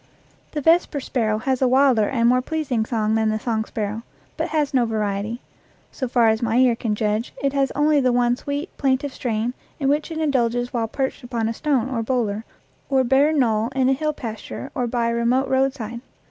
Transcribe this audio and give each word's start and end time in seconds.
The 0.53 0.61
vesper 0.61 0.99
sparrow 0.99 1.37
has 1.37 1.61
a 1.61 1.67
wilder 1.67 2.09
and 2.09 2.27
more 2.27 2.41
pleas 2.41 2.71
ing 2.71 2.85
song 2.87 3.13
than 3.13 3.29
the 3.29 3.37
song 3.37 3.65
sparrow, 3.65 4.01
but 4.35 4.47
has 4.47 4.73
no 4.73 4.83
variety; 4.87 5.41
so 5.91 6.07
far 6.07 6.29
as 6.29 6.41
my 6.41 6.57
ear 6.57 6.75
can 6.75 6.95
judge, 6.95 7.35
it 7.43 7.53
has 7.53 7.69
only 7.75 7.99
the 7.99 8.11
one 8.11 8.35
sweet, 8.35 8.75
plaintive 8.77 9.13
strain 9.13 9.53
in 9.79 9.89
which 9.89 10.09
it 10.09 10.17
indulges 10.17 10.73
while 10.73 10.87
perched 10.87 11.23
upon 11.23 11.47
a 11.47 11.53
stone 11.53 11.87
or 11.87 12.01
boulder 12.01 12.45
or 12.89 13.03
bare 13.03 13.31
knoll 13.31 13.67
in 13.75 13.89
a 13.89 13.93
hill 13.93 14.11
pas 14.11 14.41
ture 14.41 14.71
or 14.73 14.87
by 14.87 15.09
a 15.09 15.13
remote 15.13 15.47
roadside. 15.47 16.01